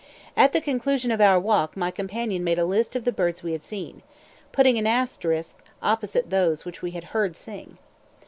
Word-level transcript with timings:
At 0.35 0.51
the 0.51 0.61
conclusion 0.61 1.11
of 1.11 1.21
our 1.21 1.39
walk 1.39 1.77
my 1.77 1.91
companion 1.91 2.43
made 2.43 2.57
a 2.57 2.65
list 2.65 2.95
of 2.95 3.05
the 3.05 3.11
birds 3.11 3.43
we 3.43 3.51
had 3.51 3.61
seen, 3.63 4.01
putting 4.51 4.79
an 4.79 4.87
asterisk 4.87 5.59
(*) 5.73 5.79
opposite 5.83 6.31
those 6.31 6.65
which 6.65 6.81
we 6.81 6.89
had 6.89 7.03
heard 7.13 7.37
sing. 7.37 7.77